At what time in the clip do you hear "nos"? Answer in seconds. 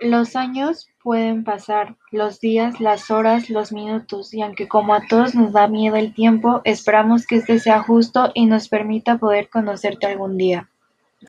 5.34-5.52, 8.46-8.68